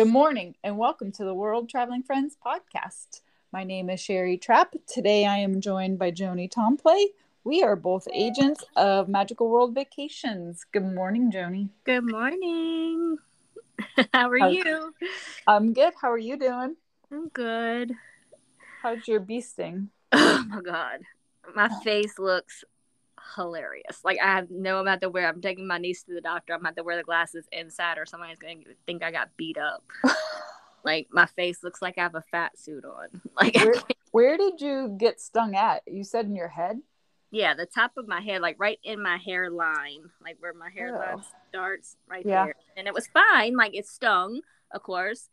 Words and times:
Good 0.00 0.08
morning 0.08 0.54
and 0.64 0.78
welcome 0.78 1.12
to 1.12 1.24
the 1.26 1.34
World 1.34 1.68
Traveling 1.68 2.02
Friends 2.02 2.34
podcast. 2.34 3.20
My 3.52 3.64
name 3.64 3.90
is 3.90 4.00
Sherry 4.00 4.38
Trapp. 4.38 4.74
Today 4.86 5.26
I 5.26 5.36
am 5.36 5.60
joined 5.60 5.98
by 5.98 6.10
Joni 6.10 6.50
Tomplay. 6.50 7.08
We 7.44 7.62
are 7.62 7.76
both 7.76 8.08
agents 8.10 8.64
of 8.76 9.10
Magical 9.10 9.50
World 9.50 9.74
Vacations. 9.74 10.64
Good 10.72 10.86
morning, 10.86 11.30
Joni. 11.30 11.68
Good 11.84 12.10
morning. 12.10 13.18
How 14.14 14.30
are 14.30 14.38
How's- 14.38 14.54
you? 14.54 14.94
I'm 15.46 15.74
good. 15.74 15.92
How 16.00 16.10
are 16.10 16.16
you 16.16 16.38
doing? 16.38 16.76
I'm 17.12 17.28
good. 17.28 17.92
How's 18.80 19.06
your 19.06 19.20
beasting? 19.20 19.88
Oh 20.12 20.46
my 20.48 20.62
god. 20.62 21.00
My 21.54 21.68
face 21.84 22.18
looks 22.18 22.64
hilarious. 23.36 24.00
Like 24.04 24.18
I 24.22 24.26
have 24.36 24.50
no 24.50 24.76
I'm 24.76 24.82
about 24.86 25.00
to 25.02 25.10
wear 25.10 25.28
I'm 25.28 25.40
taking 25.40 25.66
my 25.66 25.78
niece 25.78 26.02
to 26.04 26.14
the 26.14 26.20
doctor. 26.20 26.54
I'm 26.54 26.60
about 26.60 26.76
to 26.76 26.82
wear 26.82 26.96
the 26.96 27.02
glasses 27.02 27.46
inside 27.52 27.98
or 27.98 28.06
somebody's 28.06 28.38
gonna 28.38 28.54
think 28.86 29.02
I 29.02 29.10
got 29.10 29.36
beat 29.36 29.58
up. 29.58 29.82
like 30.84 31.08
my 31.12 31.26
face 31.26 31.62
looks 31.62 31.82
like 31.82 31.98
I 31.98 32.02
have 32.02 32.14
a 32.14 32.22
fat 32.30 32.58
suit 32.58 32.84
on. 32.84 33.08
Like 33.36 33.54
Where, 33.56 33.74
where 34.12 34.36
did 34.36 34.60
you 34.60 34.94
get 34.98 35.20
stung 35.20 35.54
at? 35.54 35.82
You 35.86 36.04
said 36.04 36.26
in 36.26 36.34
your 36.36 36.48
head? 36.48 36.80
yeah, 37.32 37.54
the 37.54 37.64
top 37.66 37.92
of 37.96 38.08
my 38.08 38.20
head, 38.20 38.40
like 38.42 38.56
right 38.58 38.78
in 38.82 39.00
my 39.00 39.16
hairline, 39.16 40.10
like 40.22 40.36
where 40.40 40.52
my 40.52 40.68
hairline 40.68 41.18
Oh. 41.18 41.22
starts, 41.48 41.96
right 42.08 42.26
Yeah. 42.26 42.46
there. 42.46 42.54
And 42.76 42.88
it 42.88 42.94
was 42.94 43.06
fine, 43.08 43.56
like 43.56 43.74
it 43.74 43.86
stung, 43.86 44.40
of 44.74 44.82
course. 44.82 45.28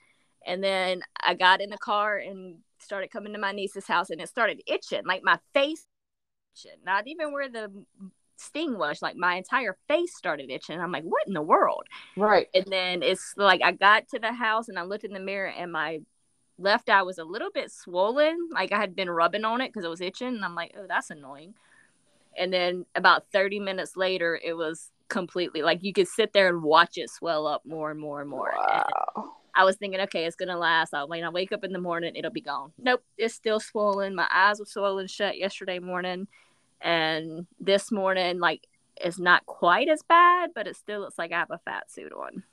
And 0.46 0.64
then 0.64 1.02
I 1.24 1.34
got 1.34 1.60
in 1.60 1.72
the 1.72 1.78
car 1.80 2.18
and 2.18 2.60
started 2.80 3.10
coming 3.10 3.34
to 3.34 3.40
my 3.40 3.52
niece's 3.52 3.88
house, 3.88 4.12
and 4.12 4.22
it 4.22 4.30
started 4.30 4.62
itching, 4.68 5.06
like 5.08 5.24
my 5.24 5.40
face, 5.56 5.88
itching. 6.58 6.80
not 6.86 7.08
even 7.08 7.32
where 7.32 7.50
the 7.50 7.72
sting 8.36 8.78
was, 8.78 9.02
like 9.02 9.16
my 9.16 9.36
entire 9.36 9.78
face 9.88 10.16
started 10.16 10.50
itching. 10.50 10.80
I'm 10.80 10.92
like, 10.92 11.04
what 11.04 11.28
in 11.28 11.34
the 11.34 11.42
world? 11.42 11.84
Right. 12.16 12.48
And 12.54 12.66
then 12.68 13.04
it's 13.04 13.34
like 13.38 13.62
I 13.64 13.72
got 13.72 14.08
to 14.10 14.20
the 14.20 14.32
house 14.32 14.70
and 14.70 14.78
I 14.78 14.84
looked 14.84 15.04
in 15.04 15.14
the 15.14 15.20
mirror, 15.20 15.48
and 15.50 15.72
my 15.72 16.02
left 16.60 16.90
eye 16.90 17.04
was 17.04 17.18
a 17.18 17.24
little 17.24 17.52
bit 17.52 17.72
swollen, 17.72 18.50
like 18.52 18.72
I 18.72 18.78
had 18.78 18.96
been 18.96 19.10
rubbing 19.10 19.46
on 19.46 19.62
it 19.62 19.70
because 19.70 19.86
it 19.86 19.90
was 19.90 20.02
itching. 20.02 20.30
And 20.30 20.46
I'm 20.46 20.56
like, 20.56 20.76
oh, 20.78 20.86
that's 20.88 21.10
annoying. 21.10 21.54
And 22.38 22.54
then 22.54 22.86
about 22.96 23.26
30 23.32 23.60
minutes 23.60 23.98
later, 23.98 24.40
it 24.44 24.54
was 24.54 24.92
completely 25.10 25.62
like 25.62 25.84
you 25.84 25.94
could 25.94 26.08
sit 26.08 26.34
there 26.34 26.50
and 26.50 26.62
watch 26.62 26.98
it 26.98 27.10
swell 27.10 27.48
up 27.48 27.66
more 27.66 27.92
and 27.92 28.00
more 28.00 28.22
and 28.22 28.30
more. 28.30 28.52
And 28.52 28.84
Wow. 29.16 29.37
I 29.58 29.64
was 29.66 29.76
thinking, 29.76 30.00
okay, 30.02 30.26
it's 30.26 30.36
gonna 30.36 30.58
last. 30.58 30.94
I'll 30.94 31.08
when 31.08 31.24
I 31.24 31.30
wake 31.30 31.52
up 31.52 31.64
in 31.64 31.74
the 31.74 31.80
morning, 31.82 32.16
it'll 32.16 32.32
be 32.32 32.42
gone. 32.42 32.72
Nope, 32.78 33.04
it's 33.18 33.34
still 33.34 33.60
swollen. 33.60 34.14
My 34.16 34.28
eyes 34.32 34.60
were 34.60 34.66
swollen 34.66 35.08
shut 35.08 35.38
yesterday 35.38 35.80
morning, 35.80 36.28
and 36.80 37.48
this 37.60 37.92
morning, 37.92 38.40
like 38.40 38.68
it's 39.02 39.20
not 39.20 39.46
quite 39.46 39.90
as 39.90 40.02
bad, 40.04 40.52
but 40.56 40.68
it 40.68 40.76
still 40.76 41.02
looks 41.02 41.18
like 41.18 41.32
I 41.32 41.40
have 41.40 41.52
a 41.52 41.58
fat 41.60 41.90
suit 41.92 42.12
on, 42.14 42.44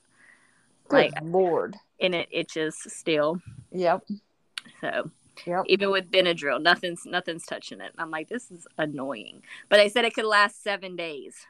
Good 0.89 0.97
Like- 0.97 1.13
Lord. 1.23 1.77
and 2.01 2.15
it 2.15 2.29
itches 2.31 2.77
still. 2.87 3.41
Yep. 3.73 4.05
So 4.81 5.11
Yep. 5.47 5.65
even 5.67 5.91
with 5.91 6.11
Benadryl, 6.11 6.61
nothing's 6.63 7.05
nothing's 7.05 7.45
touching 7.45 7.81
it. 7.81 7.93
I'm 7.99 8.11
like, 8.11 8.29
this 8.29 8.51
is 8.51 8.67
annoying. 8.79 9.43
But 9.69 9.77
they 9.77 9.89
said 9.91 10.05
it 10.05 10.15
could 10.15 10.25
last 10.25 10.63
seven 10.63 10.97
days. 10.97 11.47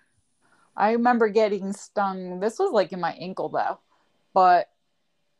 I 0.77 0.91
remember 0.93 1.29
getting 1.29 1.73
stung. 1.73 2.41
This 2.41 2.59
was 2.59 2.73
like 2.73 2.93
in 2.93 3.01
my 3.01 3.13
ankle 3.13 3.49
though, 3.49 3.79
but 4.33 4.69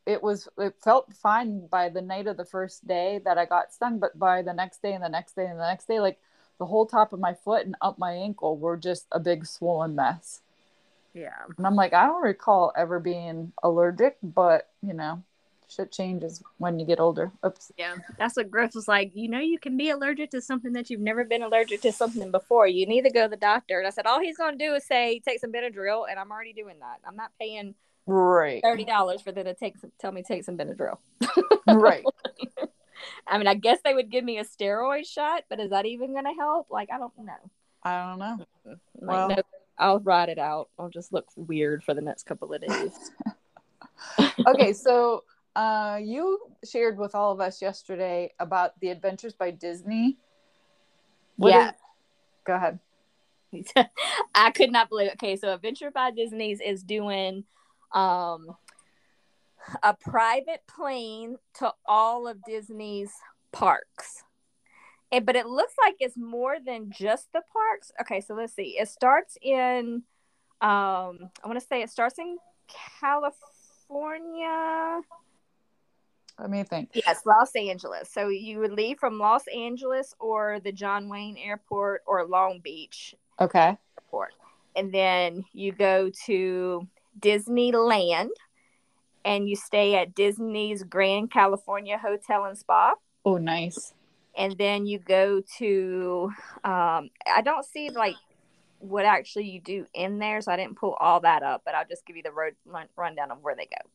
it 0.05 0.21
was 0.21 0.47
it 0.57 0.75
felt 0.83 1.13
fine 1.13 1.67
by 1.67 1.89
the 1.89 2.01
night 2.01 2.27
of 2.27 2.37
the 2.37 2.45
first 2.45 2.87
day 2.87 3.19
that 3.25 3.37
I 3.37 3.45
got 3.45 3.73
stung, 3.73 3.99
but 3.99 4.17
by 4.17 4.41
the 4.41 4.53
next 4.53 4.81
day 4.81 4.93
and 4.93 5.03
the 5.03 5.09
next 5.09 5.35
day 5.35 5.45
and 5.45 5.59
the 5.59 5.67
next 5.67 5.87
day, 5.87 5.99
like 5.99 6.19
the 6.57 6.65
whole 6.65 6.85
top 6.85 7.11
of 7.11 7.19
my 7.19 7.33
foot 7.33 7.65
and 7.65 7.75
up 7.81 7.97
my 7.97 8.13
ankle 8.13 8.57
were 8.57 8.77
just 8.77 9.07
a 9.11 9.19
big 9.19 9.45
swollen 9.45 9.95
mess. 9.95 10.41
Yeah. 11.13 11.33
And 11.57 11.65
I'm 11.65 11.75
like, 11.75 11.93
I 11.93 12.05
don't 12.05 12.21
recall 12.21 12.71
ever 12.75 12.99
being 12.99 13.51
allergic, 13.63 14.17
but 14.21 14.69
you 14.81 14.93
know, 14.93 15.23
shit 15.67 15.91
changes 15.91 16.43
when 16.57 16.79
you 16.79 16.85
get 16.85 16.99
older. 16.99 17.31
Oops. 17.45 17.71
Yeah, 17.77 17.95
that's 18.17 18.35
what 18.35 18.51
Griff 18.51 18.75
was 18.75 18.87
like. 18.87 19.11
You 19.15 19.29
know, 19.29 19.39
you 19.39 19.57
can 19.57 19.77
be 19.77 19.89
allergic 19.89 20.31
to 20.31 20.41
something 20.41 20.73
that 20.73 20.89
you've 20.89 21.01
never 21.01 21.23
been 21.23 21.41
allergic 21.41 21.81
to 21.81 21.91
something 21.91 22.31
before. 22.31 22.67
You 22.67 22.85
need 22.85 23.03
to 23.03 23.09
go 23.09 23.23
to 23.23 23.29
the 23.29 23.37
doctor. 23.37 23.79
And 23.79 23.87
I 23.87 23.89
said, 23.89 24.05
all 24.05 24.19
he's 24.19 24.37
going 24.37 24.57
to 24.57 24.63
do 24.63 24.73
is 24.75 24.85
say, 24.85 25.19
take 25.19 25.39
some 25.39 25.51
Benadryl, 25.51 26.05
and 26.09 26.19
I'm 26.19 26.31
already 26.31 26.53
doing 26.53 26.79
that. 26.79 26.99
I'm 27.07 27.15
not 27.15 27.31
paying 27.39 27.75
Right. 28.07 28.61
thirty 28.63 28.85
dollars 28.85 29.21
for 29.21 29.31
them 29.31 29.45
to 29.45 29.53
take 29.53 29.77
some, 29.77 29.91
tell 29.99 30.11
me 30.11 30.21
take 30.23 30.43
some 30.43 30.57
Benadryl. 30.57 30.97
right. 31.67 32.03
I 33.27 33.37
mean, 33.37 33.47
I 33.47 33.55
guess 33.55 33.79
they 33.83 33.93
would 33.93 34.09
give 34.09 34.23
me 34.23 34.37
a 34.37 34.43
steroid 34.43 35.05
shot, 35.07 35.43
but 35.49 35.59
is 35.59 35.71
that 35.71 35.85
even 35.85 36.13
going 36.13 36.25
to 36.25 36.33
help? 36.37 36.67
Like, 36.69 36.89
I 36.93 36.97
don't 36.97 37.13
know. 37.17 37.51
I 37.83 38.09
don't 38.09 38.19
know. 38.19 38.45
Like, 38.65 38.77
Well- 38.95 39.29
no, 39.29 39.35
I'll 39.77 39.99
ride 39.99 40.29
it 40.29 40.39
out. 40.39 40.69
I'll 40.79 40.89
just 40.89 41.11
look 41.11 41.27
weird 41.35 41.83
for 41.83 41.93
the 41.93 42.01
next 42.01 42.23
couple 42.23 42.53
of 42.53 42.61
days. 42.61 43.11
okay, 44.47 44.73
so 44.73 45.23
uh, 45.55 45.99
you 46.01 46.39
shared 46.63 46.97
with 46.97 47.13
all 47.15 47.31
of 47.31 47.41
us 47.41 47.61
yesterday 47.61 48.33
about 48.39 48.79
the 48.79 48.89
Adventures 48.89 49.33
by 49.33 49.51
Disney. 49.51 50.17
What 51.37 51.49
yeah. 51.51 51.69
is- 51.69 51.75
go 52.45 52.55
ahead. 52.55 52.79
I 54.35 54.51
could 54.51 54.71
not 54.71 54.89
believe. 54.89 55.07
It. 55.07 55.13
Okay, 55.13 55.35
so 55.35 55.53
Adventure 55.53 55.91
by 55.91 56.11
Disney's 56.11 56.59
is 56.61 56.83
doing 56.83 57.43
um 57.95 58.55
a 59.81 59.95
private 59.95 60.61
plane 60.67 61.37
to 61.55 61.73
all 61.87 62.27
of 62.27 62.43
Disney's 62.43 63.11
parks. 63.51 64.23
And 65.11 65.25
but 65.25 65.35
it 65.35 65.47
looks 65.47 65.73
like 65.83 65.95
it's 65.99 66.17
more 66.17 66.57
than 66.63 66.91
just 66.91 67.33
the 67.33 67.41
parks. 67.51 67.91
Okay, 68.01 68.21
so 68.21 68.35
let's 68.35 68.53
see. 68.53 68.77
It 68.79 68.89
starts 68.89 69.39
in 69.41 70.03
um 70.61 71.31
I 71.43 71.47
want 71.47 71.59
to 71.59 71.65
say 71.65 71.81
it 71.81 71.89
starts 71.89 72.19
in 72.19 72.37
California. 72.99 75.01
Let 76.37 76.49
me 76.49 76.63
think. 76.63 76.89
Yes, 76.93 77.25
Los 77.25 77.55
Angeles. 77.55 78.11
So 78.11 78.27
you 78.27 78.59
would 78.59 78.73
leave 78.73 78.99
from 78.99 79.19
Los 79.19 79.47
Angeles 79.47 80.13
or 80.19 80.59
the 80.59 80.73
John 80.73 81.07
Wayne 81.07 81.37
Airport 81.37 82.03
or 82.05 82.25
Long 82.25 82.59
Beach 82.59 83.15
Okay. 83.39 83.77
airport. 83.97 84.33
And 84.75 84.93
then 84.93 85.45
you 85.53 85.71
go 85.71 86.11
to 86.25 86.85
Disneyland 87.19 88.29
and 89.23 89.49
you 89.49 89.55
stay 89.55 89.95
at 89.95 90.13
Disney's 90.13 90.83
Grand 90.83 91.31
Californian 91.31 91.99
Hotel 91.99 92.45
and 92.45 92.57
Spa. 92.57 92.93
Oh, 93.25 93.37
nice. 93.37 93.93
And 94.37 94.57
then 94.57 94.85
you 94.85 94.99
go 94.99 95.41
to, 95.57 96.31
um, 96.63 97.09
I 97.25 97.41
don't 97.43 97.65
see 97.65 97.89
like 97.89 98.15
what 98.79 99.05
actually 99.05 99.49
you 99.49 99.61
do 99.61 99.85
in 99.93 100.19
there, 100.19 100.41
so 100.41 100.51
I 100.51 100.57
didn't 100.57 100.77
pull 100.77 100.95
all 100.99 101.21
that 101.21 101.41
up, 101.41 101.63
but 101.65 101.73
I'll 101.73 101.87
just 101.87 102.05
give 102.05 102.17
you 102.17 102.23
the 102.23 102.31
road 102.31 102.55
run, 102.65 102.87
rundown 102.95 103.31
of 103.31 103.41
where 103.41 103.55
they 103.55 103.65
go. 103.65 103.89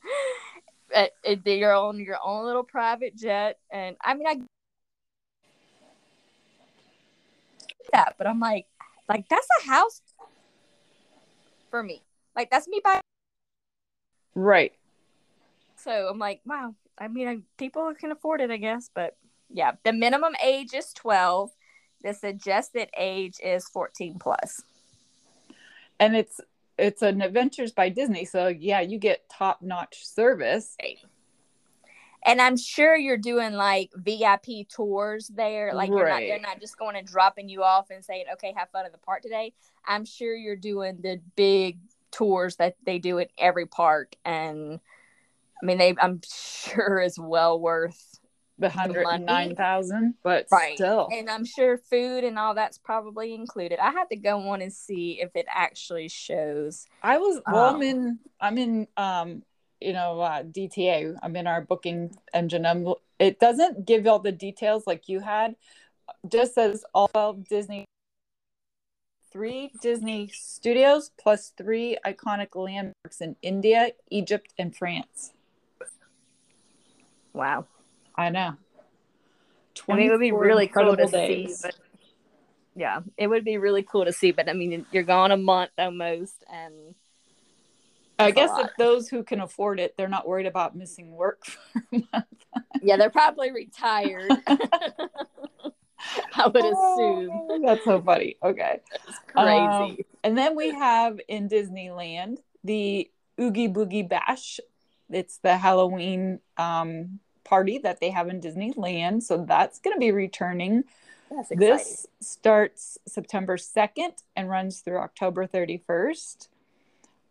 It, 0.90 1.12
it, 1.24 1.40
uh, 1.48 1.50
you're 1.50 1.74
on 1.74 1.98
your 1.98 2.18
own 2.24 2.46
little 2.46 2.64
private 2.64 3.16
jet. 3.16 3.58
And 3.72 3.96
I 4.04 4.14
mean, 4.16 4.28
I 4.28 4.42
that, 7.92 8.16
but 8.18 8.28
I'm 8.28 8.40
like, 8.40 8.66
like 9.10 9.28
that's 9.30 9.48
a 9.62 9.68
house 9.68 10.02
for 11.70 11.84
me. 11.84 12.04
Like 12.36 12.50
that's 12.50 12.68
me 12.68 12.82
buying. 12.84 13.02
Right. 14.36 14.74
So 15.78 16.08
I'm 16.10 16.20
like, 16.20 16.42
wow. 16.46 16.76
I 16.98 17.08
mean, 17.08 17.28
I, 17.28 17.40
people 17.58 17.94
can 18.00 18.12
afford 18.12 18.42
it, 18.42 18.52
I 18.52 18.58
guess. 18.58 18.90
But 18.94 19.16
yeah, 19.50 19.74
the 19.84 19.94
minimum 19.94 20.34
age 20.44 20.74
is 20.74 20.94
12. 20.94 21.52
The 22.04 22.14
suggested 22.14 22.90
age 22.98 23.38
is 23.44 23.68
14 23.70 24.20
plus. 24.20 24.62
And 26.00 26.16
it's 26.16 26.40
it's 26.78 27.02
an 27.02 27.22
Adventures 27.22 27.72
by 27.72 27.90
Disney, 27.90 28.24
so 28.26 28.48
yeah, 28.48 28.82
you 28.82 29.00
get 29.00 29.28
top 29.30 29.64
notch 29.64 30.06
service. 30.06 30.76
Right. 30.80 31.00
And 32.28 32.42
I'm 32.42 32.58
sure 32.58 32.96
you're 32.96 33.18
doing 33.18 33.54
like 33.54 33.92
VIP 33.96 34.68
tours 34.70 35.32
there. 35.34 35.74
Like 35.74 35.90
you're 35.90 36.08
not 36.08 36.20
they're 36.20 36.40
not 36.40 36.60
just 36.60 36.78
going 36.78 36.98
and 36.98 37.08
dropping 37.08 37.48
you 37.50 37.64
off 37.64 37.90
and 37.90 38.04
saying, 38.04 38.26
"Okay, 38.34 38.54
have 38.56 38.70
fun 38.70 38.86
at 38.86 38.92
the 38.92 38.98
park 38.98 39.22
today." 39.24 39.54
I'm 39.86 40.04
sure 40.06 40.36
you're 40.36 40.58
doing 40.58 41.00
the 41.02 41.22
big 41.36 41.80
tours 42.12 42.58
that 42.58 42.76
they 42.86 43.00
do 43.00 43.18
at 43.20 43.30
every 43.38 43.66
park, 43.66 44.16
and 44.26 44.80
I 45.62 45.66
mean, 45.66 45.78
they 45.78 45.96
I'm 46.00 46.22
sure 46.28 47.00
is 47.00 47.18
well 47.18 47.60
worth 47.60 48.20
the 48.60 48.70
hundred 48.70 49.06
and 49.08 49.26
nine 49.26 49.56
thousand, 49.56 50.16
but 50.22 50.48
right. 50.52 50.76
still, 50.76 51.08
and 51.12 51.30
I'm 51.30 51.46
sure 51.46 51.78
food 51.78 52.26
and 52.26 52.38
all 52.38 52.56
that's 52.56 52.78
probably 52.78 53.34
included. 53.34 53.80
I 53.80 53.92
had 53.92 54.10
to 54.10 54.18
go 54.18 54.50
on 54.50 54.62
and 54.62 54.74
see 54.74 55.20
if 55.22 55.30
it 55.34 55.46
actually 55.48 56.10
shows. 56.10 56.88
I 57.02 57.20
was 57.20 57.42
well. 57.50 57.70
Um, 57.70 57.76
I'm 57.76 57.82
in. 57.82 58.20
I'm 58.42 58.58
in. 58.58 58.88
Um, 58.98 59.44
you 59.80 59.94
know, 59.94 60.20
uh, 60.20 60.44
DTA. 60.44 61.18
I'm 61.22 61.36
in 61.36 61.48
our 61.48 61.62
booking 61.62 62.16
engine. 62.34 62.66
I'm, 62.66 62.88
it 63.20 63.40
doesn't 63.40 63.86
give 63.86 64.08
all 64.08 64.20
the 64.20 64.32
details 64.32 64.86
like 64.88 65.10
you 65.10 65.20
had. 65.20 65.56
Just 66.28 66.56
says 66.56 66.86
all 66.94 67.34
Disney, 67.34 67.86
three 69.32 69.72
Disney 69.82 70.30
studios 70.34 71.12
plus 71.20 71.54
three 71.58 71.98
iconic 72.06 72.56
landmarks 72.56 73.22
in 73.22 73.36
India, 73.42 73.92
Egypt, 74.10 74.54
and 74.58 74.76
France. 74.76 75.34
Wow. 77.34 77.68
I 78.16 78.30
know. 78.30 78.56
I 79.90 79.96
mean, 79.96 80.08
it 80.08 80.12
would 80.12 80.20
be 80.20 80.32
really 80.32 80.68
cool 80.68 80.96
to 80.96 81.06
days. 81.06 81.60
see. 81.60 81.68
But 81.68 81.76
yeah, 82.76 83.02
it 83.18 83.28
would 83.28 83.46
be 83.46 83.58
really 83.58 83.84
cool 83.84 84.06
to 84.06 84.14
see. 84.14 84.32
But 84.32 84.50
I 84.50 84.54
mean, 84.54 84.86
you're 84.92 85.04
gone 85.04 85.32
a 85.32 85.38
month 85.38 85.72
almost, 85.78 86.44
and 86.52 86.96
I 88.20 88.32
guess 88.32 88.50
if 88.58 88.70
those 88.78 89.10
who 89.10 89.24
can 89.24 89.42
afford 89.42 89.80
it, 89.80 89.96
they're 89.98 90.08
not 90.08 90.28
worried 90.28 90.48
about 90.48 90.76
missing 90.76 91.12
work 91.12 91.46
for 91.46 91.82
a 91.92 92.04
month. 92.12 92.26
yeah, 92.82 92.98
they're 92.98 93.10
probably 93.10 93.52
retired. 93.52 94.32
I 96.36 96.48
would 96.48 96.64
assume. 96.64 97.30
Oh, 97.50 97.62
that's 97.66 97.84
so 97.84 98.02
funny. 98.02 98.38
Okay. 98.42 98.80
That's 98.92 99.20
crazy. 99.28 99.58
Um, 99.58 99.98
and 100.24 100.38
then 100.38 100.56
we 100.56 100.72
have 100.72 101.20
in 101.28 101.50
Disneyland 101.50 102.38
the 102.64 103.10
Oogie 103.40 103.68
Boogie 103.68 104.08
Bash. 104.08 104.60
It's 105.10 105.38
the 105.38 105.58
Halloween 105.58 106.40
um, 106.58 107.20
party 107.44 107.80
that 107.80 108.00
they 108.00 108.10
have 108.10 108.28
in 108.30 108.42
Disneyland. 108.42 109.24
So 109.24 109.46
that's 109.46 109.80
going 109.80 109.96
to 109.96 110.00
be 110.00 110.12
returning. 110.12 110.84
This 111.52 112.08
starts 112.22 112.98
September 113.08 113.58
2nd 113.58 114.12
and 114.36 114.50
runs 114.50 114.80
through 114.80 114.98
October 114.98 115.46
31st. 115.46 116.48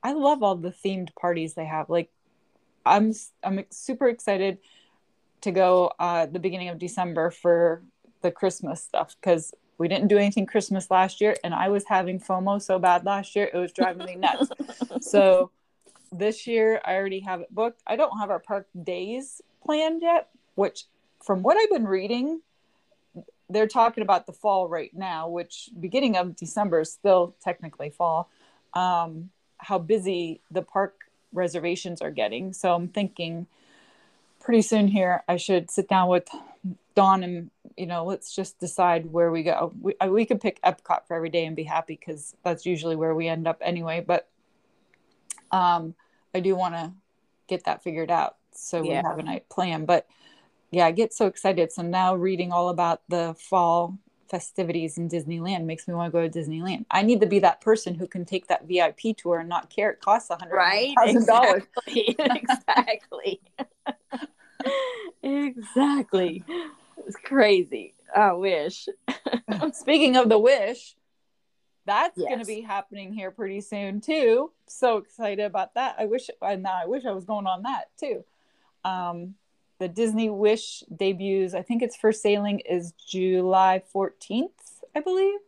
I 0.03 0.13
love 0.13 0.43
all 0.43 0.57
the 0.57 0.71
themed 0.71 1.15
parties 1.15 1.55
they 1.55 1.65
have. 1.65 1.91
Like, 1.91 2.11
I'm 2.85 3.13
I'm 3.43 3.65
super 3.71 4.09
excited 4.09 4.59
to 5.43 5.51
go 5.51 5.93
uh, 5.99 6.27
the 6.27 6.39
beginning 6.39 6.69
of 6.69 6.79
December 6.79 7.31
for 7.31 7.83
the 8.23 8.31
Christmas 8.31 8.83
stuff 8.83 9.17
because 9.21 9.53
we 9.79 9.89
didn't 9.89 10.09
do 10.09 10.17
anything 10.17 10.47
Christmas 10.47 10.91
last 10.91 11.21
year, 11.21 11.37
and 11.45 11.55
I 11.55 11.69
was 11.69 11.85
having 11.87 12.19
FOMO 12.19 12.63
so 12.63 12.79
bad 12.79 13.05
last 13.05 13.37
year 13.37 13.51
it 13.53 13.57
was 13.57 13.73
driving 13.73 14.07
me 14.07 14.15
nuts. 14.17 14.51
so 15.01 15.51
this 16.13 16.47
year 16.47 16.81
I 16.85 16.95
already 16.95 17.21
have 17.21 17.41
it 17.41 17.55
booked. 17.55 17.83
I 17.87 17.97
don't 17.97 18.19
have 18.19 18.31
our 18.31 18.39
park 18.39 18.69
days 18.83 19.43
planned 19.65 20.03
yet, 20.03 20.29
which 20.55 20.85
from 21.23 21.43
what 21.43 21.57
I've 21.57 21.71
been 21.71 21.87
reading, 21.87 22.41
they're 23.49 23.67
talking 23.67 24.03
about 24.03 24.27
the 24.27 24.33
fall 24.33 24.69
right 24.69 24.95
now, 24.95 25.29
which 25.29 25.71
beginning 25.79 26.17
of 26.17 26.37
December 26.37 26.81
is 26.81 26.93
still 26.93 27.35
technically 27.43 27.91
fall. 27.91 28.31
Um, 28.75 29.31
how 29.59 29.79
busy 29.79 30.41
the 30.51 30.63
park 30.63 30.95
reservations 31.33 32.01
are 32.01 32.11
getting. 32.11 32.53
So 32.53 32.75
I'm 32.75 32.89
thinking 32.89 33.47
pretty 34.41 34.63
soon 34.63 34.89
here 34.89 35.25
I 35.29 35.37
should 35.37 35.71
sit 35.71 35.89
down 35.89 36.09
with 36.09 36.29
Dawn 36.95 37.25
and 37.25 37.51
you 37.77 37.85
know 37.85 38.05
let's 38.05 38.35
just 38.35 38.59
decide 38.59 39.13
where 39.13 39.31
we 39.31 39.43
go. 39.43 39.73
We 39.81 39.95
we 40.09 40.25
could 40.25 40.41
pick 40.41 40.61
Epcot 40.63 41.07
for 41.07 41.15
every 41.15 41.31
day 41.31 41.45
and 41.45 41.55
be 41.55 41.65
happy 41.65 41.99
because 41.99 42.35
that's 42.43 42.65
usually 42.65 42.97
where 42.97 43.15
we 43.15 43.29
end 43.29 43.47
up 43.47 43.59
anyway. 43.61 44.05
But 44.07 44.29
um, 45.51 45.95
I 46.35 46.41
do 46.41 46.55
want 46.55 46.75
to 46.75 46.93
get 47.49 47.65
that 47.65 47.83
figured 47.83 48.11
out 48.11 48.37
so 48.53 48.83
yeah. 48.83 49.03
we 49.03 49.09
have 49.09 49.19
a 49.19 49.23
night 49.23 49.49
plan. 49.49 49.85
But 49.85 50.07
yeah, 50.71 50.87
I 50.87 50.93
get 50.93 51.13
so 51.13 51.27
excited. 51.27 51.73
So 51.73 51.83
now 51.83 52.15
reading 52.15 52.53
all 52.53 52.69
about 52.69 53.03
the 53.09 53.35
fall 53.39 53.99
festivities 54.29 54.99
in 54.99 55.09
Disneyland 55.09 55.65
makes 55.65 55.87
me 55.89 55.95
want 55.95 56.13
to 56.13 56.19
go 56.19 56.29
to 56.29 56.39
Disneyland. 56.39 56.85
I 56.91 57.03
need 57.03 57.21
to 57.21 57.27
be 57.27 57.39
that 57.41 57.61
person 57.61 57.95
who 57.95 58.07
can 58.07 58.25
take 58.25 58.49
that 58.49 58.67
VIP 58.67 59.17
tour 59.17 59.39
and 59.39 59.49
not 59.49 59.71
care 59.71 59.91
it 59.91 60.01
costs 60.01 60.31
a 60.31 60.37
hundred 60.37 60.95
thousand 60.97 61.27
dollars. 61.27 61.63
Exactly. 61.87 63.41
exactly. 65.23 66.45
It's 67.07 67.17
crazy. 67.17 67.95
I 68.15 68.33
wish. 68.33 68.89
Speaking 69.73 70.17
of 70.17 70.29
the 70.29 70.39
wish, 70.39 70.97
that's 71.85 72.19
yes. 72.19 72.29
going 72.29 72.41
to 72.41 72.47
be 72.47 72.61
happening 72.61 73.13
here 73.13 73.31
pretty 73.31 73.61
soon 73.61 74.01
too. 74.01 74.51
So 74.67 74.99
excited 74.99 75.45
about 75.45 75.75
that. 75.75 75.97
I 75.99 76.07
wish, 76.07 76.29
and 76.43 76.63
now 76.63 76.79
I 76.83 76.87
wish 76.87 77.05
I 77.05 77.13
was 77.13 77.25
going 77.25 77.47
on 77.47 77.63
that 77.63 77.85
too. 77.99 78.25
Um, 78.85 79.35
the 79.79 79.89
Disney 79.89 80.31
Wish 80.31 80.83
debuts. 80.95 81.55
I 81.55 81.63
think 81.63 81.83
its 81.83 81.97
first 81.97 82.23
sailing 82.23 82.61
is 82.61 82.93
July 82.93 83.83
14th, 83.95 84.49
I 84.95 85.01
believe. 85.01 85.39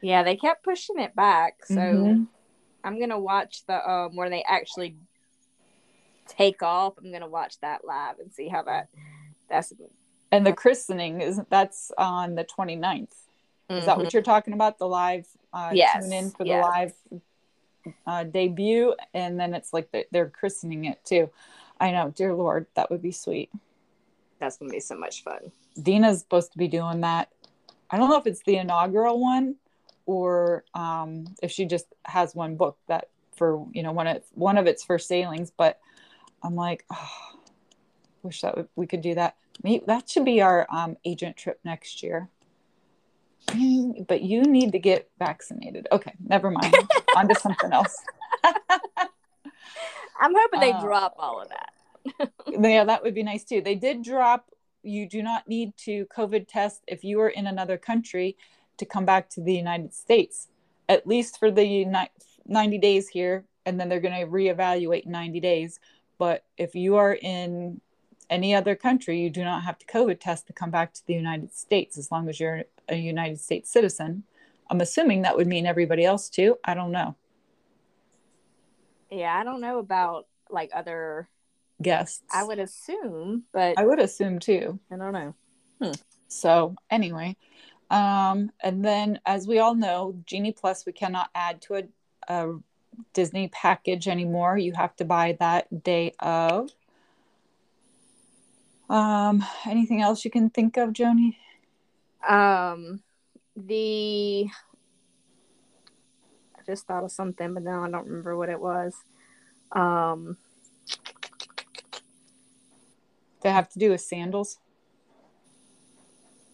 Yeah, 0.00 0.22
they 0.22 0.36
kept 0.36 0.64
pushing 0.64 0.98
it 0.98 1.14
back. 1.14 1.64
So 1.66 1.76
mm-hmm. 1.76 2.24
I'm 2.84 3.00
gonna 3.00 3.18
watch 3.18 3.64
the 3.66 3.88
um 3.88 4.16
where 4.16 4.28
they 4.28 4.42
actually 4.42 4.96
take 6.26 6.62
off. 6.62 6.94
I'm 6.98 7.12
gonna 7.12 7.28
watch 7.28 7.60
that 7.60 7.84
live 7.84 8.18
and 8.18 8.32
see 8.32 8.48
how 8.48 8.62
that 8.64 8.88
that's 9.48 9.72
and 10.30 10.46
the 10.46 10.52
christening 10.52 11.20
is 11.20 11.40
that's 11.50 11.92
on 11.96 12.34
the 12.34 12.44
29th. 12.44 12.80
Mm-hmm. 12.80 13.74
Is 13.74 13.86
that 13.86 13.96
what 13.96 14.06
mm-hmm. 14.06 14.16
you're 14.16 14.22
talking 14.22 14.54
about? 14.54 14.78
The 14.78 14.88
live 14.88 15.26
uh 15.52 15.70
yes. 15.72 16.02
tune 16.02 16.12
in 16.12 16.30
for 16.30 16.44
yes. 16.44 16.64
the 16.64 16.68
live 16.68 17.22
uh, 18.06 18.22
debut 18.22 18.94
and 19.12 19.40
then 19.40 19.54
it's 19.54 19.72
like 19.72 19.90
the, 19.90 20.06
they're 20.10 20.28
christening 20.28 20.84
it 20.84 21.04
too. 21.04 21.30
I 21.80 21.90
know, 21.90 22.12
dear 22.14 22.34
Lord, 22.34 22.66
that 22.74 22.90
would 22.90 23.02
be 23.02 23.10
sweet. 23.10 23.50
That's 24.42 24.56
gonna 24.56 24.72
be 24.72 24.80
so 24.80 24.96
much 24.96 25.22
fun. 25.22 25.52
Dina's 25.80 26.18
supposed 26.18 26.50
to 26.50 26.58
be 26.58 26.66
doing 26.66 27.02
that. 27.02 27.28
I 27.88 27.96
don't 27.96 28.10
know 28.10 28.16
if 28.16 28.26
it's 28.26 28.42
the 28.42 28.56
inaugural 28.56 29.20
one 29.20 29.54
or 30.04 30.64
um, 30.74 31.26
if 31.40 31.52
she 31.52 31.64
just 31.64 31.86
has 32.06 32.34
one 32.34 32.56
book 32.56 32.76
that 32.88 33.10
for 33.36 33.64
you 33.70 33.84
know 33.84 33.92
one 33.92 34.08
of 34.08 34.24
one 34.32 34.58
of 34.58 34.66
its 34.66 34.82
first 34.82 35.06
sailings. 35.06 35.52
But 35.56 35.78
I'm 36.42 36.56
like, 36.56 36.84
oh, 36.92 37.38
wish 38.24 38.40
that 38.40 38.66
we 38.74 38.88
could 38.88 39.00
do 39.00 39.14
that. 39.14 39.36
Maybe 39.62 39.84
that 39.86 40.10
should 40.10 40.24
be 40.24 40.42
our 40.42 40.66
um, 40.70 40.96
agent 41.04 41.36
trip 41.36 41.60
next 41.64 42.02
year. 42.02 42.28
But 44.08 44.22
you 44.22 44.42
need 44.42 44.72
to 44.72 44.80
get 44.80 45.08
vaccinated. 45.20 45.86
Okay, 45.92 46.14
never 46.26 46.50
mind. 46.50 46.74
On 47.16 47.28
to 47.28 47.36
something 47.36 47.70
else. 47.72 47.96
I'm 50.20 50.34
hoping 50.36 50.58
they 50.58 50.72
uh, 50.72 50.80
drop 50.80 51.14
all 51.16 51.40
of 51.40 51.48
that. 51.50 51.71
yeah, 52.48 52.84
that 52.84 53.02
would 53.02 53.14
be 53.14 53.22
nice 53.22 53.44
too. 53.44 53.60
They 53.60 53.74
did 53.74 54.02
drop 54.02 54.48
you 54.82 55.08
do 55.08 55.22
not 55.22 55.48
need 55.48 55.76
to 55.76 56.06
COVID 56.06 56.46
test 56.48 56.82
if 56.86 57.04
you 57.04 57.20
are 57.20 57.28
in 57.28 57.46
another 57.46 57.78
country 57.78 58.36
to 58.78 58.84
come 58.84 59.04
back 59.04 59.28
to 59.30 59.40
the 59.40 59.54
United 59.54 59.94
States, 59.94 60.48
at 60.88 61.06
least 61.06 61.38
for 61.38 61.50
the 61.50 61.86
90 62.46 62.78
days 62.78 63.08
here. 63.08 63.44
And 63.64 63.78
then 63.78 63.88
they're 63.88 64.00
going 64.00 64.18
to 64.18 64.26
reevaluate 64.26 65.06
90 65.06 65.40
days. 65.40 65.78
But 66.18 66.44
if 66.56 66.74
you 66.74 66.96
are 66.96 67.14
in 67.14 67.80
any 68.28 68.54
other 68.54 68.74
country, 68.74 69.20
you 69.20 69.30
do 69.30 69.44
not 69.44 69.62
have 69.62 69.78
to 69.78 69.86
COVID 69.86 70.18
test 70.20 70.46
to 70.48 70.52
come 70.52 70.70
back 70.70 70.92
to 70.94 71.06
the 71.06 71.14
United 71.14 71.54
States 71.54 71.96
as 71.96 72.10
long 72.10 72.28
as 72.28 72.40
you're 72.40 72.64
a 72.88 72.96
United 72.96 73.40
States 73.40 73.70
citizen. 73.70 74.24
I'm 74.68 74.80
assuming 74.80 75.22
that 75.22 75.36
would 75.36 75.46
mean 75.46 75.66
everybody 75.66 76.04
else 76.04 76.28
too. 76.28 76.58
I 76.64 76.74
don't 76.74 76.92
know. 76.92 77.14
Yeah, 79.10 79.36
I 79.38 79.44
don't 79.44 79.60
know 79.60 79.78
about 79.78 80.26
like 80.50 80.70
other 80.74 81.28
guests. 81.82 82.22
I 82.32 82.44
would 82.44 82.58
assume, 82.58 83.44
but 83.52 83.78
I 83.78 83.84
would 83.84 83.98
assume 83.98 84.38
too. 84.38 84.78
I 84.90 84.96
don't 84.96 85.12
know. 85.12 85.34
Hmm. 85.80 85.92
So 86.28 86.74
anyway, 86.90 87.36
um, 87.90 88.50
and 88.60 88.84
then 88.84 89.20
as 89.26 89.46
we 89.46 89.58
all 89.58 89.74
know, 89.74 90.16
Genie 90.26 90.52
Plus 90.52 90.86
we 90.86 90.92
cannot 90.92 91.30
add 91.34 91.60
to 91.62 91.74
a, 91.74 91.82
a 92.28 92.58
Disney 93.12 93.48
package 93.48 94.08
anymore. 94.08 94.56
You 94.56 94.72
have 94.72 94.96
to 94.96 95.04
buy 95.04 95.36
that 95.40 95.82
day 95.82 96.14
of. 96.18 96.70
Um, 98.88 99.44
anything 99.66 100.02
else 100.02 100.24
you 100.24 100.30
can 100.30 100.50
think 100.50 100.76
of, 100.76 100.90
Joni? 100.90 101.36
Um, 102.28 103.02
the 103.56 104.48
I 106.56 106.62
just 106.64 106.86
thought 106.86 107.04
of 107.04 107.10
something, 107.10 107.54
but 107.54 107.62
now 107.62 107.84
I 107.84 107.90
don't 107.90 108.06
remember 108.06 108.36
what 108.36 108.48
it 108.48 108.60
was. 108.60 108.94
Um, 109.72 110.36
they 113.42 113.50
have 113.50 113.68
to 113.70 113.78
do 113.78 113.90
with 113.90 114.00
sandals? 114.00 114.58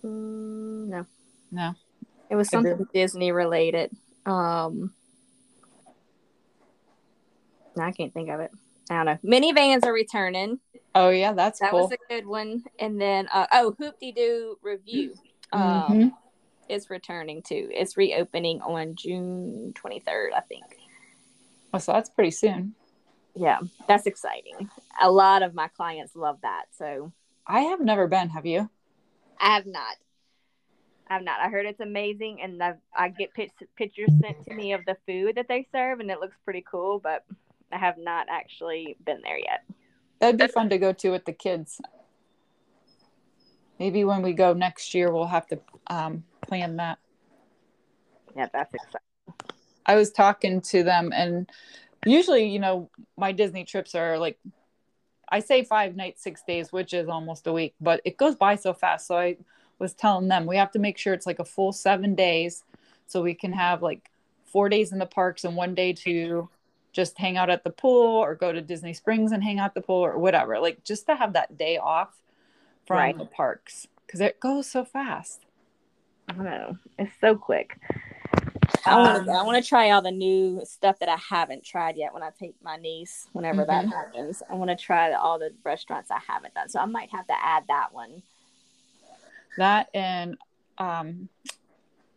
Mm, 0.04 0.88
no. 0.88 1.06
No. 1.50 1.74
It 2.30 2.36
was 2.36 2.48
something 2.48 2.86
Disney 2.92 3.32
related. 3.32 3.90
Um, 4.26 4.92
I 7.78 7.92
can't 7.92 8.12
think 8.12 8.28
of 8.28 8.40
it. 8.40 8.50
I 8.90 8.96
don't 8.96 9.06
know. 9.06 9.18
Minnie 9.22 9.52
Vans 9.52 9.84
are 9.84 9.92
returning. 9.92 10.58
Oh 10.94 11.10
yeah, 11.10 11.32
that's 11.32 11.60
that 11.60 11.70
cool. 11.70 11.82
was 11.82 11.92
a 11.92 11.98
good 12.12 12.26
one. 12.26 12.64
And 12.78 13.00
then 13.00 13.28
uh, 13.32 13.46
oh, 13.52 13.74
Hoop-Dee-Doo 13.78 14.58
Revue. 14.62 15.14
Um, 15.52 15.62
Mhm. 15.62 16.12
is 16.68 16.90
returning 16.90 17.42
too. 17.42 17.68
It's 17.72 17.96
reopening 17.96 18.60
on 18.60 18.94
June 18.94 19.72
23rd, 19.74 20.32
I 20.34 20.40
think. 20.40 20.64
Oh, 21.72 21.78
so 21.78 21.92
that's 21.92 22.10
pretty 22.10 22.30
soon. 22.30 22.74
Yeah, 23.38 23.60
that's 23.86 24.06
exciting. 24.06 24.68
A 25.00 25.10
lot 25.10 25.42
of 25.42 25.54
my 25.54 25.68
clients 25.68 26.16
love 26.16 26.38
that. 26.42 26.64
So 26.76 27.12
I 27.46 27.60
have 27.60 27.80
never 27.80 28.08
been. 28.08 28.30
Have 28.30 28.46
you? 28.46 28.68
I 29.40 29.54
have 29.54 29.66
not. 29.66 29.96
I 31.08 31.14
have 31.14 31.22
not. 31.22 31.38
I 31.40 31.48
heard 31.48 31.64
it's 31.64 31.78
amazing, 31.78 32.42
and 32.42 32.60
I've, 32.60 32.78
I 32.96 33.10
get 33.10 33.32
pic- 33.32 33.52
pictures 33.76 34.10
sent 34.20 34.44
to 34.46 34.54
me 34.54 34.72
of 34.72 34.84
the 34.86 34.96
food 35.06 35.36
that 35.36 35.46
they 35.48 35.68
serve, 35.70 36.00
and 36.00 36.10
it 36.10 36.18
looks 36.18 36.36
pretty 36.44 36.64
cool. 36.68 36.98
But 36.98 37.24
I 37.72 37.78
have 37.78 37.96
not 37.96 38.26
actually 38.28 38.96
been 39.06 39.20
there 39.22 39.38
yet. 39.38 39.64
That'd 40.18 40.38
be 40.38 40.48
fun 40.48 40.68
to 40.70 40.78
go 40.78 40.92
to 40.92 41.10
with 41.10 41.24
the 41.24 41.32
kids. 41.32 41.80
Maybe 43.78 44.02
when 44.02 44.22
we 44.22 44.32
go 44.32 44.52
next 44.52 44.94
year, 44.94 45.12
we'll 45.12 45.28
have 45.28 45.46
to 45.46 45.60
um, 45.86 46.24
plan 46.42 46.76
that. 46.76 46.98
Yeah, 48.36 48.48
that's 48.52 48.74
exciting. 48.74 48.98
I 49.86 49.94
was 49.94 50.10
talking 50.10 50.60
to 50.62 50.82
them, 50.82 51.12
and 51.14 51.48
usually, 52.04 52.48
you 52.48 52.58
know, 52.58 52.90
my 53.16 53.32
Disney 53.32 53.64
trips 53.64 53.94
are 53.94 54.18
like, 54.18 54.38
I 55.28 55.40
say 55.40 55.64
five 55.64 55.94
nights, 55.96 56.22
six 56.22 56.42
days, 56.46 56.72
which 56.72 56.94
is 56.94 57.08
almost 57.08 57.46
a 57.46 57.52
week, 57.52 57.74
but 57.80 58.00
it 58.04 58.16
goes 58.16 58.34
by 58.34 58.56
so 58.56 58.72
fast. 58.72 59.06
So 59.06 59.16
I 59.16 59.36
was 59.78 59.92
telling 59.92 60.28
them 60.28 60.46
we 60.46 60.56
have 60.56 60.70
to 60.72 60.78
make 60.78 60.98
sure 60.98 61.12
it's 61.12 61.26
like 61.26 61.38
a 61.38 61.44
full 61.44 61.72
seven 61.72 62.14
days 62.14 62.64
so 63.06 63.22
we 63.22 63.34
can 63.34 63.52
have 63.52 63.82
like 63.82 64.10
four 64.44 64.68
days 64.68 64.92
in 64.92 64.98
the 64.98 65.06
parks 65.06 65.44
and 65.44 65.54
one 65.54 65.74
day 65.74 65.92
to 65.92 66.48
just 66.92 67.18
hang 67.18 67.36
out 67.36 67.50
at 67.50 67.62
the 67.64 67.70
pool 67.70 68.16
or 68.16 68.34
go 68.34 68.52
to 68.52 68.62
Disney 68.62 68.94
Springs 68.94 69.32
and 69.32 69.44
hang 69.44 69.58
out 69.58 69.66
at 69.66 69.74
the 69.74 69.82
pool 69.82 70.04
or 70.04 70.18
whatever. 70.18 70.58
Like 70.58 70.82
just 70.84 71.06
to 71.06 71.14
have 71.14 71.34
that 71.34 71.58
day 71.58 71.76
off 71.76 72.16
from 72.86 72.96
Right. 72.96 73.18
the 73.18 73.26
parks 73.26 73.86
because 74.06 74.20
it 74.20 74.40
goes 74.40 74.70
so 74.70 74.84
fast. 74.84 75.44
I 76.28 76.32
don't 76.32 76.44
know. 76.44 76.78
It's 76.98 77.12
so 77.20 77.36
quick. 77.36 77.78
I 78.86 78.96
want 78.96 79.26
to. 79.26 79.32
I 79.32 79.42
want 79.42 79.62
to 79.62 79.68
try 79.68 79.90
all 79.90 80.02
the 80.02 80.10
new 80.10 80.60
stuff 80.64 80.98
that 81.00 81.08
I 81.08 81.16
haven't 81.16 81.64
tried 81.64 81.96
yet. 81.96 82.12
When 82.14 82.22
I 82.22 82.30
take 82.38 82.54
my 82.62 82.76
niece, 82.76 83.26
whenever 83.32 83.64
that 83.64 83.84
Mhm. 83.86 83.92
happens, 83.92 84.42
I 84.48 84.54
want 84.54 84.70
to 84.70 84.76
try 84.76 85.12
all 85.12 85.38
the 85.38 85.52
restaurants 85.64 86.10
I 86.10 86.18
haven't 86.26 86.54
done. 86.54 86.68
So 86.68 86.80
I 86.80 86.84
might 86.86 87.10
have 87.10 87.26
to 87.28 87.34
add 87.44 87.64
that 87.68 87.92
one. 87.92 88.22
that 89.56 89.88
and 89.92 90.36
um 90.78 91.28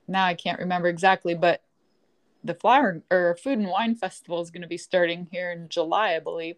now 0.07 0.25
i 0.25 0.33
can't 0.35 0.59
remember 0.59 0.87
exactly 0.87 1.33
but 1.33 1.63
the 2.43 2.53
flower 2.53 3.01
or 3.09 3.35
food 3.41 3.57
and 3.57 3.67
wine 3.67 3.95
festival 3.95 4.41
is 4.41 4.51
going 4.51 4.61
to 4.61 4.67
be 4.67 4.77
starting 4.77 5.27
here 5.31 5.49
in 5.51 5.67
july 5.67 6.13
i 6.15 6.19
believe 6.19 6.57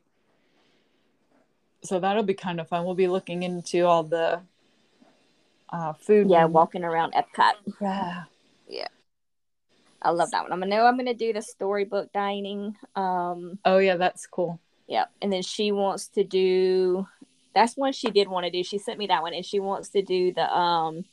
so 1.84 2.00
that'll 2.02 2.24
be 2.24 2.34
kind 2.34 2.60
of 2.60 2.68
fun 2.68 2.84
we'll 2.84 2.96
be 2.96 3.08
looking 3.08 3.44
into 3.44 3.86
all 3.86 4.04
the 4.04 4.42
uh 5.70 5.94
food 5.94 6.30
Yeah, 6.30 6.44
and- 6.44 6.54
walking 6.54 6.84
around 6.84 7.14
Epcot. 7.14 7.54
Yeah. 7.80 8.24
yeah 8.68 8.88
I 10.04 10.12
love 10.12 10.32
that 10.32 10.44
one. 10.44 10.52
I'm 10.52 10.60
gonna 10.60 10.76
know 10.76 10.86
I'm 10.86 10.98
gonna 10.98 11.14
do 11.14 11.34
the 11.34 11.42
storybook 11.42 12.12
dining. 12.12 12.76
Um, 12.96 13.60
oh 13.66 13.78
yeah 13.78 13.96
that's 13.98 14.28
cool 14.28 14.60
yeah, 14.88 15.06
and 15.22 15.32
then 15.32 15.42
she 15.42 15.72
wants 15.72 16.08
to 16.10 16.24
do. 16.24 17.08
That's 17.56 17.78
one 17.78 17.94
she 17.94 18.12
did 18.12 18.28
want 18.28 18.46
to 18.46 18.52
do. 18.52 18.64
She 18.64 18.78
sent 18.78 19.00
me 19.00 19.08
that 19.08 19.22
one, 19.22 19.34
and 19.34 19.46
she 19.46 19.60
wants 19.60 19.90
to 19.90 20.02
do 20.02 20.34
the 20.34 20.56
um, 20.56 21.06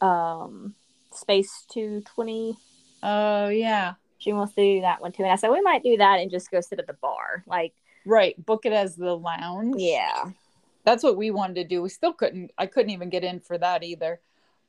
um, 0.00 0.74
Space 1.12 1.64
Two 1.70 2.02
Twenty. 2.14 2.56
oh 3.02 3.48
yeah 3.48 3.94
She 4.18 4.32
wants 4.32 4.54
to 4.54 4.62
do 4.62 4.80
that 4.82 5.00
one 5.00 5.12
too, 5.12 5.22
and 5.22 5.32
I 5.32 5.36
said 5.36 5.50
we 5.50 5.60
might 5.60 5.82
do 5.82 5.96
that 5.96 6.20
and 6.20 6.30
just 6.30 6.50
go 6.50 6.60
sit 6.60 6.78
at 6.78 6.86
the 6.86 6.94
bar. 6.94 7.44
Like, 7.46 7.72
right 8.06 8.34
book 8.44 8.66
it 8.66 8.72
as 8.72 8.96
the 8.96 9.16
lounge 9.16 9.76
yeah, 9.78 10.24
that's 10.84 11.02
what 11.02 11.16
we 11.16 11.30
wanted 11.30 11.54
to 11.54 11.64
do 11.64 11.80
we 11.80 11.88
still 11.88 12.12
couldn't 12.12 12.50
i 12.58 12.66
couldn't 12.66 12.90
even 12.90 13.08
get 13.08 13.24
in 13.24 13.40
for 13.40 13.56
that 13.56 13.82
either 13.82 14.20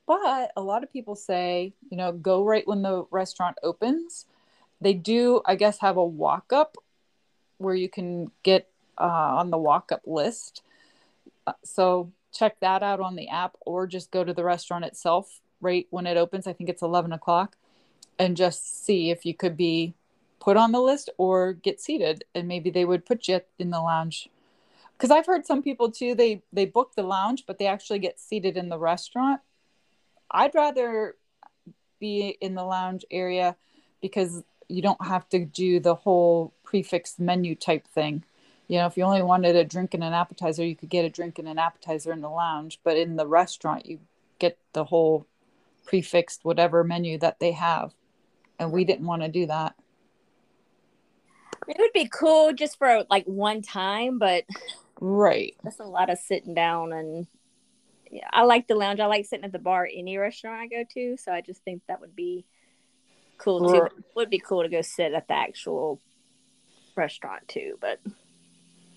but 0.06 0.52
a 0.56 0.62
lot 0.62 0.82
of 0.82 0.92
people 0.92 1.14
say 1.14 1.72
you 1.90 1.96
know 1.96 2.12
go 2.12 2.44
right 2.44 2.66
when 2.66 2.82
the 2.82 3.04
restaurant 3.10 3.56
opens. 3.62 4.26
They 4.80 4.92
do 4.92 5.40
i 5.46 5.54
guess 5.54 5.78
have 5.78 5.96
a 5.96 6.04
walk 6.04 6.52
up 6.52 6.76
where 7.58 7.74
you 7.74 7.88
can 7.88 8.30
get 8.42 8.68
uh, 8.98 9.04
on 9.38 9.50
the 9.50 9.58
walk 9.58 9.92
up 9.92 10.02
list. 10.06 10.62
Uh, 11.46 11.52
so 11.64 12.12
check 12.32 12.58
that 12.60 12.82
out 12.82 13.00
on 13.00 13.16
the 13.16 13.28
app 13.28 13.56
or 13.64 13.86
just 13.86 14.10
go 14.10 14.24
to 14.24 14.34
the 14.34 14.44
restaurant 14.44 14.84
itself 14.84 15.40
right 15.60 15.86
when 15.90 16.06
it 16.06 16.16
opens. 16.16 16.46
I 16.46 16.52
think 16.52 16.68
it's 16.68 16.82
11 16.82 17.12
o'clock 17.12 17.56
and 18.18 18.36
just 18.36 18.84
see 18.84 19.10
if 19.10 19.24
you 19.24 19.34
could 19.34 19.56
be 19.56 19.94
put 20.40 20.56
on 20.56 20.72
the 20.72 20.80
list 20.80 21.10
or 21.18 21.54
get 21.54 21.80
seated 21.80 22.24
and 22.34 22.46
maybe 22.46 22.70
they 22.70 22.84
would 22.84 23.06
put 23.06 23.28
you 23.28 23.40
in 23.58 23.70
the 23.70 23.80
lounge. 23.80 24.28
Because 24.96 25.10
i've 25.10 25.26
heard 25.26 25.44
some 25.44 25.62
people 25.62 25.90
too 25.90 26.14
they 26.14 26.42
they 26.54 26.64
book 26.64 26.94
the 26.94 27.02
lounge 27.02 27.44
but 27.46 27.58
they 27.58 27.66
actually 27.66 27.98
get 27.98 28.18
seated 28.18 28.56
in 28.56 28.70
the 28.70 28.78
restaurant 28.78 29.42
i'd 30.30 30.54
rather 30.54 31.14
be 31.98 32.36
in 32.40 32.54
the 32.54 32.64
lounge 32.64 33.04
area 33.10 33.56
because 34.02 34.42
you 34.68 34.82
don't 34.82 35.04
have 35.04 35.28
to 35.28 35.44
do 35.44 35.80
the 35.80 35.94
whole 35.94 36.52
prefixed 36.64 37.20
menu 37.20 37.54
type 37.54 37.86
thing. 37.86 38.24
You 38.68 38.78
know 38.78 38.86
if 38.86 38.96
you 38.96 39.04
only 39.04 39.22
wanted 39.22 39.54
a 39.54 39.64
drink 39.64 39.94
and 39.94 40.02
an 40.02 40.12
appetizer 40.12 40.64
you 40.64 40.76
could 40.76 40.88
get 40.88 41.04
a 41.04 41.08
drink 41.08 41.38
and 41.38 41.48
an 41.48 41.58
appetizer 41.58 42.12
in 42.12 42.20
the 42.20 42.28
lounge 42.28 42.80
but 42.82 42.96
in 42.96 43.16
the 43.16 43.26
restaurant 43.26 43.86
you 43.86 44.00
get 44.38 44.58
the 44.72 44.84
whole 44.84 45.26
prefixed 45.86 46.44
whatever 46.44 46.84
menu 46.84 47.18
that 47.18 47.38
they 47.38 47.52
have. 47.52 47.94
And 48.58 48.72
we 48.72 48.84
didn't 48.84 49.06
want 49.06 49.22
to 49.22 49.28
do 49.28 49.46
that. 49.46 49.74
It 51.68 51.76
would 51.78 51.92
be 51.92 52.08
cool 52.08 52.52
just 52.52 52.78
for 52.78 53.04
like 53.10 53.24
one 53.24 53.62
time, 53.62 54.18
but 54.18 54.44
right. 55.00 55.54
that's 55.62 55.80
a 55.80 55.84
lot 55.84 56.10
of 56.10 56.18
sitting 56.18 56.54
down 56.54 56.92
and. 56.92 57.26
Yeah, 58.10 58.28
I 58.32 58.42
like 58.44 58.68
the 58.68 58.74
lounge. 58.74 59.00
I 59.00 59.06
like 59.06 59.26
sitting 59.26 59.44
at 59.44 59.52
the 59.52 59.58
bar 59.58 59.88
any 59.92 60.16
restaurant 60.18 60.60
I 60.60 60.66
go 60.66 60.84
to, 60.94 61.16
so 61.16 61.32
I 61.32 61.40
just 61.40 61.62
think 61.64 61.82
that 61.88 62.00
would 62.00 62.14
be 62.16 62.44
cool 63.38 63.68
too. 63.68 63.84
It 63.84 63.92
would 64.14 64.30
be 64.30 64.38
cool 64.38 64.62
to 64.62 64.68
go 64.68 64.82
sit 64.82 65.12
at 65.12 65.28
the 65.28 65.34
actual 65.34 66.00
restaurant 66.96 67.46
too, 67.48 67.76
but 67.80 68.00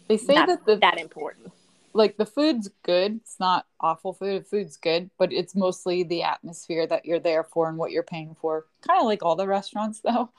they 0.08 0.18
say 0.18 0.36
not 0.36 0.48
that 0.48 0.66
the 0.66 0.76
that 0.78 0.98
important. 1.00 1.52
like 1.94 2.18
the 2.18 2.26
food's 2.26 2.70
good. 2.84 3.18
It's 3.18 3.40
not 3.40 3.66
awful 3.80 4.14
food. 4.14 4.42
The 4.44 4.46
food's 4.48 4.78
good, 4.78 5.10
but 5.18 5.34
it's 5.34 5.56
mostly 5.56 6.04
the 6.04 6.24
atmosphere 6.24 6.88
that 6.88 7.06
you're 7.06 7.20
there 7.20 7.44
for 7.44 7.68
and 7.68 7.78
what 7.78 7.92
you're 7.92 8.04
paying 8.04 8.36
for. 8.40 8.66
Kind 8.88 9.00
of 9.02 9.06
like 9.06 9.24
all 9.24 9.36
the 9.36 9.48
restaurants 9.48 10.00
though. 10.04 10.30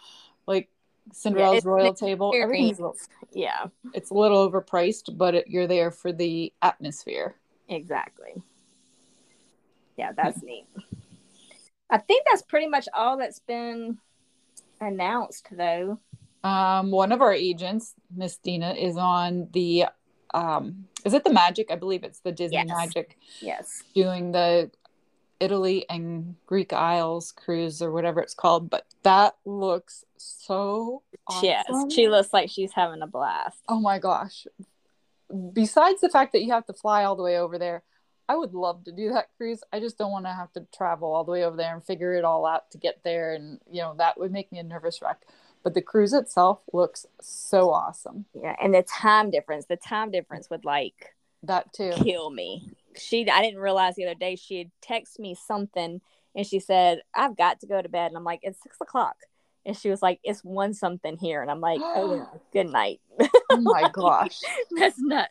Like 0.47 0.69
Cinderella's 1.12 1.65
an 1.65 1.71
Royal 1.71 1.95
Table, 1.95 2.33
everything's 2.37 2.79
little- 2.79 2.97
Yeah, 3.33 3.67
it's 3.95 4.11
a 4.11 4.15
little 4.15 4.49
overpriced, 4.50 5.17
but 5.19 5.35
it, 5.35 5.49
you're 5.49 5.67
there 5.67 5.91
for 5.91 6.12
the 6.12 6.53
atmosphere. 6.62 7.35
exactly. 7.69 8.43
Yeah, 10.00 10.12
that's 10.16 10.42
neat. 10.42 10.66
I 11.90 11.99
think 11.99 12.25
that's 12.30 12.40
pretty 12.40 12.69
much 12.69 12.88
all 12.95 13.19
that's 13.19 13.40
been 13.40 13.99
announced, 14.80 15.47
though. 15.52 15.99
Um, 16.42 16.90
one 16.90 17.12
of 17.12 17.21
our 17.21 17.35
agents, 17.35 17.92
Miss 18.16 18.38
Dina, 18.38 18.73
is 18.73 18.97
on 18.97 19.49
the 19.52 19.85
um, 20.33 20.87
is 21.04 21.12
it 21.12 21.23
the 21.25 21.33
Magic? 21.33 21.71
I 21.71 21.76
believe 21.76 22.02
it's 22.02 22.21
the 22.21 22.33
Disney 22.33 22.57
Yes. 22.66 22.69
Magic 22.69 23.19
Yes. 23.42 23.83
doing 23.95 24.33
the 24.33 24.71
Italy 25.38 25.85
and 25.90 26.37
Greek 26.47 26.73
Isles 26.73 27.30
cruise 27.33 27.83
or 27.83 27.92
whatever 27.92 28.21
it's 28.21 28.33
called. 28.35 28.71
But 28.71 28.87
that 29.02 29.37
looks 29.45 30.04
so 30.16 31.02
awesome. 31.26 31.45
Yes. 31.47 31.66
She 31.92 32.09
looks 32.09 32.33
like 32.33 32.49
she's 32.49 32.73
having 32.73 33.02
a 33.02 33.07
blast. 33.07 33.59
oh 33.69 33.80
my 33.80 33.99
gosh. 33.99 34.47
Besides 35.52 36.00
the 36.00 36.09
fact 36.09 36.33
that 36.33 36.42
you 36.42 36.52
have 36.52 36.66
to 36.66 36.73
fly 36.73 37.04
all 37.04 37.16
the 37.16 37.23
way 37.23 37.37
over 37.38 37.59
there, 37.59 37.83
I 38.30 38.37
would 38.37 38.54
love 38.54 38.84
to 38.84 38.92
do 38.92 39.12
that 39.12 39.26
cruise. 39.37 39.64
I 39.72 39.80
just 39.80 39.99
don't 39.99 40.12
want 40.12 40.25
to 40.26 40.32
have 40.32 40.52
to 40.52 40.64
travel 40.72 41.12
all 41.12 41.25
the 41.25 41.32
way 41.32 41.42
over 41.42 41.56
there 41.56 41.75
and 41.75 41.82
figure 41.82 42.14
it 42.14 42.25
all 42.25 42.46
out 42.46 42.70
to 42.70 42.78
get 42.78 43.00
there. 43.02 43.34
And, 43.34 43.58
you 43.68 43.80
know, 43.80 43.94
that 43.99 44.20
would 44.20 44.30
make 44.30 44.52
me 44.52 44.60
a 44.60 44.62
nervous 44.62 45.02
wreck. 45.02 45.22
But 45.64 45.75
the 45.75 45.82
cruise 45.82 46.12
itself 46.12 46.60
looks 46.72 47.06
so 47.20 47.70
awesome. 47.70 48.26
Yeah, 48.32 48.54
and 48.62 48.72
the 48.72 48.84
time 48.84 49.32
difference, 49.32 49.66
the 49.66 49.76
time 49.76 50.12
difference 50.12 50.49
would 50.49 50.64
like 50.64 51.16
That 51.42 51.72
too. 51.72 51.90
kill 51.90 52.30
me. 52.30 52.70
She, 52.96 53.28
I 53.28 53.42
didn't 53.42 53.58
realize 53.58 53.96
the 53.96 54.04
other 54.06 54.14
day 54.14 54.37
she 54.37 54.58
had 54.58 54.70
texted 54.80 55.18
me 55.18 55.34
something, 55.34 56.00
and 56.37 56.46
she 56.46 56.60
said, 56.60 57.02
"I've 57.12 57.37
got 57.37 57.58
to 57.60 57.66
go 57.66 57.82
to 57.82 57.88
bed," 57.88 58.06
and 58.08 58.16
I'm 58.16 58.25
like, 58.25 58.40
"It's 58.42 58.62
six 58.62 58.76
o'clock," 58.80 59.16
and 59.66 59.76
she 59.76 59.90
was 59.90 60.02
like, 60.02 60.20
"It's 60.22 60.42
one 60.44 60.72
something 60.72 61.18
here," 61.18 61.42
and 61.42 61.50
I'm 61.50 61.60
like, 61.60 61.80
"Oh, 61.80 62.14
yeah, 62.16 62.38
good 62.52 62.72
night." 62.72 63.00
Oh 63.50 63.60
my 63.60 63.88
gosh. 63.92 64.38
That's 64.76 64.99
nuts. 64.99 65.30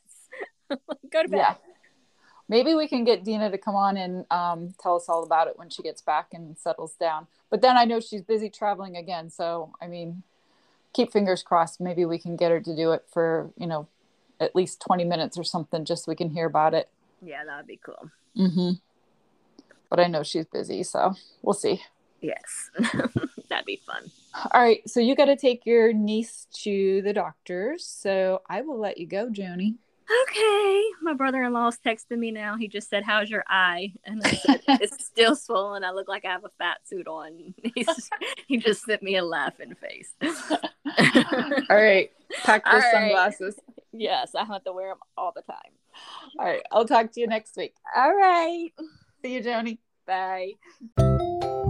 go 1.12 1.24
to 1.24 1.30
bed. 1.30 1.38
Yeah. 1.38 1.56
Maybe 2.50 2.74
we 2.74 2.88
can 2.88 3.04
get 3.04 3.24
Dina 3.24 3.52
to 3.52 3.58
come 3.60 3.76
on 3.76 3.96
and 3.96 4.26
um, 4.32 4.74
tell 4.82 4.96
us 4.96 5.08
all 5.08 5.24
about 5.24 5.48
it 5.48 5.58
when 5.58 5.70
she 5.70 5.84
gets 5.84 6.02
back 6.02 6.30
and 6.34 6.58
settles 6.58 6.94
down. 6.94 7.28
But 7.52 7.62
then 7.62 7.78
I 7.78 7.86
know 7.86 8.00
she's 8.00 8.24
busy 8.24 8.50
traveling 8.50 8.98
again. 8.98 9.30
So, 9.30 9.72
I 9.80 9.88
mean, 9.88 10.24
keep 10.92 11.12
fingers 11.12 11.44
crossed. 11.44 11.80
Maybe 11.80 12.06
we 12.06 12.18
can 12.18 12.36
get 12.36 12.50
her 12.50 12.60
to 12.60 12.76
do 12.76 12.92
it 12.92 13.06
for, 13.14 13.52
you 13.56 13.68
know, 13.68 13.88
at 14.40 14.56
least 14.56 14.82
20 14.82 15.04
minutes 15.04 15.38
or 15.38 15.44
something 15.44 15.86
just 15.86 16.06
so 16.06 16.12
we 16.12 16.16
can 16.16 16.32
hear 16.32 16.48
about 16.48 16.74
it. 16.74 16.90
Yeah, 17.22 17.46
that'd 17.46 17.68
be 17.68 17.80
cool. 17.84 18.10
Mm-hmm. 18.36 18.72
But 19.90 20.00
I 20.00 20.08
know 20.08 20.24
she's 20.24 20.46
busy. 20.46 20.82
So 20.82 21.14
we'll 21.44 21.54
see. 21.54 21.82
Yes, 22.22 22.72
that'd 23.50 23.66
be 23.66 23.82
fun. 23.86 24.12
All 24.52 24.62
right. 24.62 24.88
So 24.90 25.00
you 25.00 25.16
got 25.16 25.26
to 25.26 25.36
take 25.36 25.66
your 25.66 25.94
niece 25.94 26.48
to 26.64 27.02
the 27.04 27.14
doctors. 27.14 27.86
So 27.86 28.42
I 28.50 28.62
will 28.62 28.80
let 28.80 28.98
you 28.98 29.08
go, 29.08 29.30
Joni. 29.30 29.76
Okay. 30.24 30.84
My 31.02 31.14
brother 31.14 31.44
in 31.44 31.54
law's 31.54 31.78
texting 31.78 32.20
me 32.20 32.32
now. 32.32 32.58
He 32.58 32.68
just 32.68 32.90
said, 32.90 33.04
How's 33.04 33.30
your 33.30 33.44
eye? 33.48 33.94
And 34.04 34.22
I 34.24 34.32
said, 34.32 34.62
It's 34.82 35.06
still 35.06 35.36
swollen. 35.36 35.84
I 35.84 35.92
look 35.92 36.08
like 36.08 36.26
I 36.26 36.32
have 36.32 36.46
a 36.46 36.52
fat 36.58 36.80
suit 36.86 37.08
on. 37.08 37.54
He's, 37.76 38.10
he 38.48 38.58
just 38.58 38.84
sent 38.84 39.04
me 39.04 39.18
a 39.18 39.24
laughing 39.24 39.76
face. 39.76 40.14
All 40.22 41.78
right. 41.78 42.12
Pack 42.44 42.66
your 42.66 42.80
right. 42.80 42.92
sunglasses. 42.92 43.56
yes, 43.92 44.36
I 44.36 44.46
have 44.46 44.64
to 44.64 44.74
wear 44.74 44.90
them 44.90 45.00
all 45.18 45.34
the 45.36 45.42
time. 45.42 45.72
All 46.38 46.46
right. 46.46 46.62
I'll 46.72 46.86
talk 46.86 47.12
to 47.14 47.20
you 47.20 47.28
next 47.28 47.56
week. 47.58 47.76
All 47.96 48.14
right. 48.14 48.70
See 49.22 49.34
you, 49.34 49.44
Joni. 49.44 49.80
Bye. 50.06 51.66